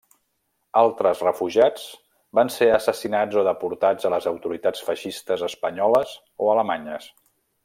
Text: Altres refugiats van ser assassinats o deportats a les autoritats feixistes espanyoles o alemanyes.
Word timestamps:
Altres 0.79 1.19
refugiats 1.25 1.83
van 2.39 2.49
ser 2.55 2.69
assassinats 2.79 3.39
o 3.43 3.45
deportats 3.49 4.09
a 4.09 4.13
les 4.17 4.29
autoritats 4.35 4.89
feixistes 4.89 5.45
espanyoles 5.53 6.17
o 6.47 6.53
alemanyes. 6.57 7.11